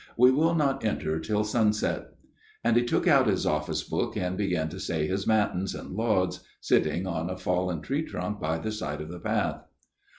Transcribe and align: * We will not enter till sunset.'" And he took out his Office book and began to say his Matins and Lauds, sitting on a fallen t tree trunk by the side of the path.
* 0.07 0.17
We 0.17 0.31
will 0.31 0.55
not 0.55 0.83
enter 0.83 1.19
till 1.19 1.43
sunset.'" 1.43 2.11
And 2.63 2.75
he 2.75 2.83
took 2.85 3.05
out 3.07 3.27
his 3.27 3.45
Office 3.45 3.83
book 3.83 4.17
and 4.17 4.35
began 4.35 4.67
to 4.69 4.79
say 4.79 5.05
his 5.05 5.27
Matins 5.27 5.75
and 5.75 5.95
Lauds, 5.95 6.39
sitting 6.59 7.05
on 7.05 7.29
a 7.29 7.37
fallen 7.37 7.83
t 7.83 7.83
tree 7.85 8.01
trunk 8.03 8.39
by 8.39 8.57
the 8.57 8.71
side 8.71 9.01
of 9.01 9.09
the 9.09 9.19
path. 9.19 9.61